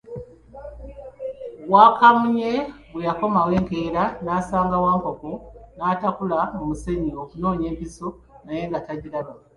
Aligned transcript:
Wakamunye 1.71 2.51
bwe 2.91 3.01
yakomawo 3.07 3.49
enkeera, 3.59 4.03
n'asanga 4.23 4.75
Wankoko 4.83 5.29
ng'atakula 5.77 6.39
mu 6.55 6.63
musenyu 6.69 7.13
okunoonya 7.23 7.65
empiso 7.71 8.07
naye 8.45 8.61
nga 8.69 8.79
tagiraba. 8.87 9.33